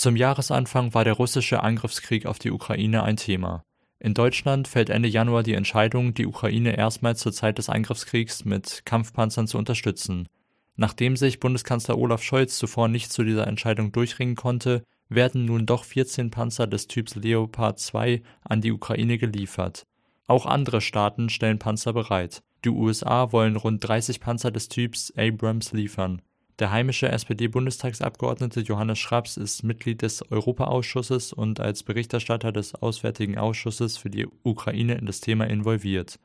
Zum 0.00 0.16
Jahresanfang 0.16 0.94
war 0.94 1.04
der 1.04 1.12
russische 1.12 1.62
Angriffskrieg 1.62 2.24
auf 2.24 2.38
die 2.38 2.50
Ukraine 2.50 3.02
ein 3.02 3.18
Thema. 3.18 3.62
In 3.98 4.14
Deutschland 4.14 4.66
fällt 4.66 4.88
Ende 4.88 5.10
Januar 5.10 5.42
die 5.42 5.52
Entscheidung, 5.52 6.14
die 6.14 6.24
Ukraine 6.24 6.74
erstmals 6.74 7.20
zur 7.20 7.34
Zeit 7.34 7.58
des 7.58 7.68
Angriffskriegs 7.68 8.46
mit 8.46 8.86
Kampfpanzern 8.86 9.46
zu 9.46 9.58
unterstützen. 9.58 10.26
Nachdem 10.74 11.16
sich 11.16 11.38
Bundeskanzler 11.38 11.98
Olaf 11.98 12.22
Scholz 12.22 12.56
zuvor 12.56 12.88
nicht 12.88 13.12
zu 13.12 13.24
dieser 13.24 13.46
Entscheidung 13.46 13.92
durchringen 13.92 14.36
konnte, 14.36 14.84
werden 15.10 15.44
nun 15.44 15.66
doch 15.66 15.84
14 15.84 16.30
Panzer 16.30 16.66
des 16.66 16.86
Typs 16.86 17.14
Leopard 17.16 17.78
2 17.78 18.22
an 18.42 18.62
die 18.62 18.72
Ukraine 18.72 19.18
geliefert. 19.18 19.82
Auch 20.26 20.46
andere 20.46 20.80
Staaten 20.80 21.28
stellen 21.28 21.58
Panzer 21.58 21.92
bereit. 21.92 22.42
Die 22.64 22.70
USA 22.70 23.32
wollen 23.32 23.56
rund 23.56 23.86
30 23.86 24.18
Panzer 24.20 24.50
des 24.50 24.70
Typs 24.70 25.12
Abrams 25.14 25.72
liefern. 25.74 26.22
Der 26.60 26.70
heimische 26.70 27.08
SPD-Bundestagsabgeordnete 27.08 28.60
Johannes 28.60 28.98
Schraps 28.98 29.38
ist 29.38 29.62
Mitglied 29.62 30.02
des 30.02 30.30
Europaausschusses 30.30 31.32
und 31.32 31.58
als 31.58 31.82
Berichterstatter 31.82 32.52
des 32.52 32.74
Auswärtigen 32.74 33.38
Ausschusses 33.38 33.96
für 33.96 34.10
die 34.10 34.28
Ukraine 34.42 34.96
in 34.96 35.06
das 35.06 35.22
Thema 35.22 35.46
involviert. 35.46 36.20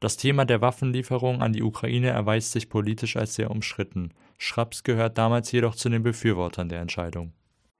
Das 0.00 0.16
Thema 0.16 0.46
der 0.46 0.62
Waffenlieferung 0.62 1.42
an 1.42 1.52
die 1.52 1.62
Ukraine 1.62 2.08
erweist 2.08 2.52
sich 2.52 2.70
politisch 2.70 3.16
als 3.16 3.34
sehr 3.34 3.50
umstritten. 3.50 4.12
Schraps 4.38 4.84
gehört 4.84 5.18
damals 5.18 5.52
jedoch 5.52 5.74
zu 5.74 5.90
den 5.90 6.02
Befürwortern 6.02 6.70
der 6.70 6.80
Entscheidung. 6.80 7.34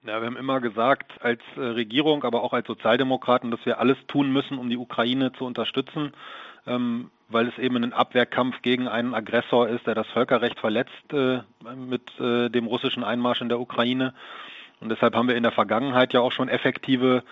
Ja, 0.06 0.20
wir 0.20 0.26
haben 0.26 0.36
immer 0.36 0.60
gesagt, 0.60 1.12
als 1.22 1.40
äh, 1.56 1.60
Regierung, 1.60 2.24
aber 2.24 2.42
auch 2.42 2.52
als 2.52 2.66
Sozialdemokraten, 2.66 3.50
dass 3.50 3.64
wir 3.64 3.80
alles 3.80 3.96
tun 4.06 4.30
müssen, 4.30 4.58
um 4.58 4.68
die 4.68 4.76
Ukraine 4.76 5.32
zu 5.32 5.46
unterstützen. 5.46 6.12
Ähm, 6.66 7.10
weil 7.28 7.48
es 7.48 7.58
eben 7.58 7.82
ein 7.82 7.94
Abwehrkampf 7.94 8.60
gegen 8.60 8.86
einen 8.86 9.14
Aggressor 9.14 9.66
ist, 9.68 9.86
der 9.86 9.94
das 9.94 10.06
Völkerrecht 10.08 10.60
verletzt 10.60 11.12
äh, 11.12 11.40
mit 11.74 12.02
äh, 12.20 12.50
dem 12.50 12.66
russischen 12.66 13.02
Einmarsch 13.02 13.40
in 13.40 13.48
der 13.48 13.60
Ukraine. 13.60 14.12
Und 14.80 14.90
deshalb 14.90 15.14
haben 15.16 15.28
wir 15.28 15.36
in 15.36 15.42
der 15.42 15.52
Vergangenheit 15.52 16.12
ja 16.12 16.20
auch 16.20 16.32
schon 16.32 16.48
effektive 16.48 17.22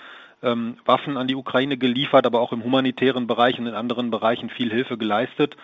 ähm, 0.42 0.78
Waffen 0.86 1.18
an 1.18 1.28
die 1.28 1.36
Ukraine 1.36 1.76
geliefert, 1.76 2.24
aber 2.24 2.40
auch 2.40 2.52
im 2.52 2.64
humanitären 2.64 3.26
Bereich 3.26 3.58
und 3.58 3.66
in 3.66 3.74
anderen 3.74 4.10
Bereichen 4.10 4.48
viel 4.48 4.70
Hilfe 4.70 4.96
geleistet. 4.96 5.56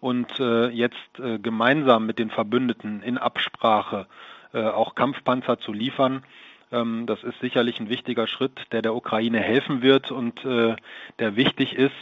Und 0.00 0.40
äh, 0.40 0.68
jetzt 0.68 1.20
äh, 1.20 1.38
gemeinsam 1.38 2.04
mit 2.04 2.18
den 2.18 2.30
Verbündeten 2.30 3.02
in 3.02 3.16
Absprache 3.16 4.06
auch 4.52 4.94
Kampfpanzer 4.94 5.58
zu 5.58 5.72
liefern, 5.72 6.24
ähm, 6.72 7.06
das 7.06 7.22
ist 7.22 7.38
sicherlich 7.40 7.80
ein 7.80 7.88
wichtiger 7.88 8.26
Schritt, 8.26 8.66
der 8.72 8.82
der 8.82 8.94
Ukraine 8.94 9.40
helfen 9.40 9.82
wird 9.82 10.10
und 10.10 10.44
äh, 10.44 10.76
der 11.18 11.36
wichtig 11.36 11.74
ist, 11.74 11.94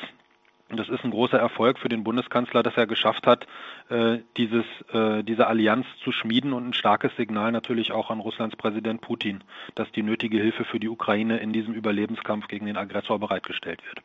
das 0.69 0.89
ist 0.89 1.05
ein 1.05 1.13
großer 1.13 1.39
Erfolg 1.39 1.79
für 1.79 1.89
den 1.89 2.03
Bundeskanzler, 2.03 2.65
dass 2.65 2.77
er 2.77 2.89
geschafft 2.89 3.27
hat, 3.29 3.47
äh, 3.89 4.19
dieses, 4.37 4.65
äh, 4.93 5.23
diese 5.23 5.47
Allianz 5.47 5.87
zu 6.03 6.11
schmieden 6.11 6.53
und 6.53 6.69
ein 6.69 6.73
starkes 6.73 7.15
Signal 7.17 7.53
natürlich 7.53 7.93
auch 7.93 8.11
an 8.11 8.19
Russlands 8.19 8.57
Präsident 8.57 9.01
Putin, 9.01 9.45
dass 9.77 9.91
die 9.93 10.03
nötige 10.03 10.39
Hilfe 10.39 10.65
für 10.65 10.81
die 10.81 10.89
Ukraine 10.89 11.39
in 11.39 11.53
diesem 11.53 11.73
Überlebenskampf 11.73 12.49
gegen 12.49 12.67
den 12.67 12.77
Aggressor 12.77 13.21
bereitgestellt 13.21 13.81
wird. 13.87 14.05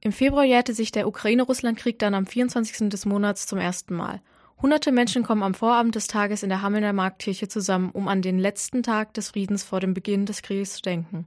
Im 0.00 0.12
Februar 0.12 0.44
jährte 0.44 0.74
sich 0.74 0.92
der 0.92 1.08
Ukraine-Russland-Krieg 1.08 1.98
dann 1.98 2.14
am 2.14 2.24
24. 2.24 2.88
des 2.88 3.04
Monats 3.04 3.46
zum 3.46 3.58
ersten 3.58 3.96
Mal. 3.96 4.22
Hunderte 4.62 4.92
Menschen 4.92 5.22
kommen 5.22 5.42
am 5.42 5.54
Vorabend 5.54 5.94
des 5.94 6.06
Tages 6.06 6.42
in 6.42 6.50
der 6.50 6.60
Hamelner 6.60 6.92
Marktkirche 6.92 7.48
zusammen, 7.48 7.90
um 7.92 8.08
an 8.08 8.20
den 8.20 8.38
letzten 8.38 8.82
Tag 8.82 9.14
des 9.14 9.30
Friedens 9.30 9.62
vor 9.62 9.80
dem 9.80 9.94
Beginn 9.94 10.26
des 10.26 10.42
Krieges 10.42 10.74
zu 10.74 10.82
denken. 10.82 11.26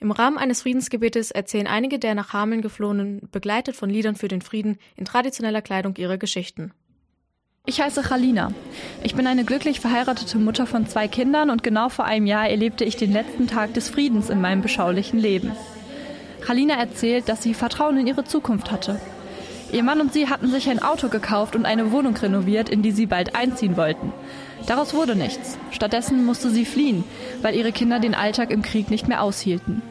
Im 0.00 0.10
Rahmen 0.10 0.38
eines 0.38 0.62
Friedensgebetes 0.62 1.30
erzählen 1.30 1.68
einige 1.68 2.00
der 2.00 2.16
nach 2.16 2.32
Hameln 2.32 2.62
geflohenen, 2.62 3.28
begleitet 3.30 3.76
von 3.76 3.90
Liedern 3.90 4.16
für 4.16 4.26
den 4.26 4.42
Frieden, 4.42 4.78
in 4.96 5.04
traditioneller 5.04 5.62
Kleidung 5.62 5.94
ihre 5.96 6.18
Geschichten. 6.18 6.72
Ich 7.64 7.80
heiße 7.80 8.02
Khalina. 8.02 8.52
Ich 9.04 9.14
bin 9.14 9.28
eine 9.28 9.44
glücklich 9.44 9.78
verheiratete 9.78 10.38
Mutter 10.38 10.66
von 10.66 10.88
zwei 10.88 11.06
Kindern 11.06 11.50
und 11.50 11.62
genau 11.62 11.88
vor 11.88 12.04
einem 12.04 12.26
Jahr 12.26 12.48
erlebte 12.48 12.84
ich 12.84 12.96
den 12.96 13.12
letzten 13.12 13.46
Tag 13.46 13.72
des 13.74 13.88
Friedens 13.88 14.30
in 14.30 14.40
meinem 14.40 14.62
beschaulichen 14.62 15.20
Leben. 15.20 15.52
Khalina 16.40 16.74
erzählt, 16.74 17.28
dass 17.28 17.42
sie 17.42 17.54
Vertrauen 17.54 17.98
in 17.98 18.08
ihre 18.08 18.24
Zukunft 18.24 18.70
hatte. 18.70 19.00
Ihr 19.74 19.82
Mann 19.82 20.00
und 20.00 20.12
sie 20.12 20.28
hatten 20.28 20.48
sich 20.52 20.70
ein 20.70 20.80
Auto 20.80 21.08
gekauft 21.08 21.56
und 21.56 21.66
eine 21.66 21.90
Wohnung 21.90 22.16
renoviert, 22.16 22.68
in 22.68 22.82
die 22.82 22.92
sie 22.92 23.06
bald 23.06 23.34
einziehen 23.34 23.76
wollten. 23.76 24.12
Daraus 24.68 24.94
wurde 24.94 25.16
nichts. 25.16 25.58
Stattdessen 25.72 26.24
musste 26.24 26.48
sie 26.50 26.64
fliehen, 26.64 27.02
weil 27.42 27.56
ihre 27.56 27.72
Kinder 27.72 27.98
den 27.98 28.14
Alltag 28.14 28.52
im 28.52 28.62
Krieg 28.62 28.88
nicht 28.88 29.08
mehr 29.08 29.20
aushielten. 29.20 29.82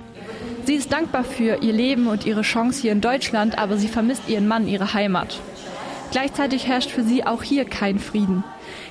Sie 0.63 0.75
ist 0.75 0.93
dankbar 0.93 1.25
für 1.25 1.61
ihr 1.61 1.73
Leben 1.73 2.07
und 2.07 2.25
ihre 2.25 2.43
Chance 2.43 2.81
hier 2.81 2.93
in 2.93 3.01
Deutschland, 3.01 3.57
aber 3.57 3.75
sie 3.75 3.89
vermisst 3.89 4.29
ihren 4.29 4.47
Mann, 4.47 4.69
ihre 4.69 4.93
Heimat. 4.93 5.41
Gleichzeitig 6.13 6.67
herrscht 6.67 6.91
für 6.91 7.03
sie 7.03 7.25
auch 7.25 7.41
hier 7.41 7.65
kein 7.65 7.97
Frieden. 7.97 8.43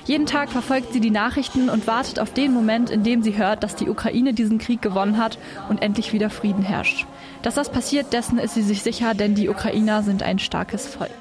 Jeden 0.03 0.25
Tag 0.25 0.49
verfolgt 0.49 0.91
sie 0.91 0.99
die 0.99 1.09
Nachrichten 1.09 1.69
und 1.69 1.87
wartet 1.87 2.19
auf 2.19 2.33
den 2.33 2.51
Moment, 2.51 2.89
in 2.89 3.03
dem 3.03 3.23
sie 3.23 3.37
hört, 3.37 3.63
dass 3.63 3.77
die 3.77 3.87
Ukraine 3.87 4.33
diesen 4.33 4.57
Krieg 4.57 4.81
gewonnen 4.81 5.17
hat 5.17 5.37
und 5.69 5.81
endlich 5.81 6.11
wieder 6.11 6.29
Frieden 6.29 6.63
herrscht. 6.63 7.07
Dass 7.41 7.55
das 7.55 7.71
passiert, 7.71 8.11
dessen 8.11 8.39
ist 8.39 8.55
sie 8.55 8.61
sich 8.61 8.83
sicher, 8.83 9.13
denn 9.13 9.35
die 9.35 9.47
Ukrainer 9.47 10.03
sind 10.03 10.21
ein 10.21 10.37
starkes 10.37 10.85
Volk. 10.85 11.13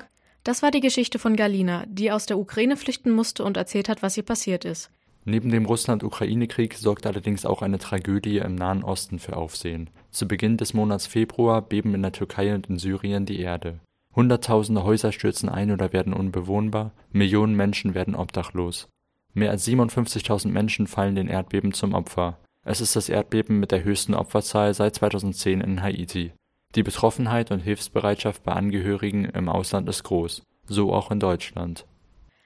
Das 0.43 0.61
war 0.61 0.73
die 0.73 0.81
Geschichte 0.81 1.21
von 1.21 1.37
Galina, 1.37 1.85
die 1.87 2.11
aus 2.11 2.27
der 2.27 2.37
Ukraine 2.37 2.77
flüchten 2.77 3.13
musste 3.13 3.45
und 3.45 3.57
erzählt 3.57 3.89
hat, 3.89 4.03
was 4.03 4.17
ihr 4.17 4.25
passiert 4.25 4.65
ist. 4.65 4.91
Neben 5.25 5.51
dem 5.51 5.67
Russland-Ukraine-Krieg 5.67 6.75
sorgt 6.75 7.07
allerdings 7.07 7.47
auch 7.47 7.63
eine 7.63 7.79
Tragödie 7.79 8.39
im 8.39 8.57
Nahen 8.57 8.83
Osten 8.83 9.21
für 9.21 9.37
Aufsehen. 9.37 9.89
Zu 10.11 10.27
Beginn 10.27 10.57
des 10.57 10.75
Monats 10.75 11.07
Februar 11.07 11.63
beben 11.63 11.95
in 11.95 12.03
der 12.03 12.11
Türkei 12.11 12.53
und 12.57 12.69
in 12.69 12.79
Syrien 12.81 13.25
die 13.25 13.39
Erde. 13.39 13.79
Hunderttausende 14.15 14.84
Häuser 14.84 15.12
stürzen 15.12 15.49
ein 15.49 15.71
oder 15.71 15.93
werden 15.93 16.12
unbewohnbar, 16.12 16.93
Millionen 17.12 17.56
Menschen 17.56 17.95
werden 17.95 18.15
obdachlos. 18.15 18.89
Mehr 19.34 19.50
als 19.50 19.67
57.000 19.67 20.49
Menschen 20.49 20.87
fallen 20.87 21.15
den 21.15 21.28
Erdbeben 21.28 21.73
zum 21.73 21.95
Opfer. 21.95 22.39
Es 22.65 22.81
ist 22.81 22.95
das 22.95 23.09
Erdbeben 23.09 23.59
mit 23.59 23.72
der 23.72 23.83
höchsten 23.83 24.15
Opferzahl 24.15 24.75
seit 24.75 24.95
2010 24.97 25.61
in 25.62 25.83
Haiti. 25.83 26.33
Die 26.75 26.83
Betroffenheit 26.83 27.51
und 27.51 27.61
Hilfsbereitschaft 27.61 28.45
bei 28.45 28.53
Angehörigen 28.53 29.25
im 29.25 29.49
Ausland 29.49 29.89
ist 29.89 30.05
groß, 30.05 30.43
so 30.67 30.93
auch 30.93 31.11
in 31.11 31.21
Deutschland. 31.21 31.87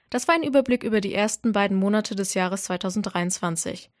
Das 0.09 0.27
war 0.27 0.35
ein 0.35 0.43
Überblick 0.43 0.83
über 0.83 1.01
die 1.01 1.13
ersten 1.13 1.51
beiden 1.51 1.77
Monate 1.77 2.15
des 2.15 2.33
Jahres 2.33 2.63
2023. 2.63 3.89